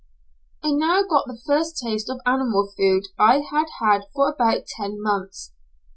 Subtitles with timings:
[0.63, 4.99] I now got the first taste of animal food I had had for about ten
[4.99, 5.53] months.